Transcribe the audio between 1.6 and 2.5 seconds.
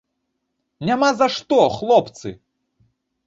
хлопцы!